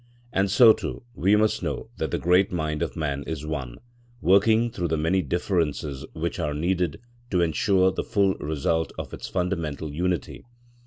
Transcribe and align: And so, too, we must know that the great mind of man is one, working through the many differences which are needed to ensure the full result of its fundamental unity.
And 0.33 0.49
so, 0.49 0.73
too, 0.73 1.03
we 1.13 1.35
must 1.35 1.61
know 1.61 1.89
that 1.97 2.09
the 2.09 2.17
great 2.17 2.51
mind 2.51 2.81
of 2.81 2.95
man 2.95 3.21
is 3.27 3.45
one, 3.45 3.77
working 4.19 4.71
through 4.71 4.87
the 4.87 4.97
many 4.97 5.21
differences 5.21 6.07
which 6.13 6.39
are 6.39 6.55
needed 6.55 6.99
to 7.29 7.41
ensure 7.41 7.91
the 7.91 8.03
full 8.03 8.33
result 8.39 8.91
of 8.97 9.13
its 9.13 9.27
fundamental 9.27 9.93
unity. 9.93 10.43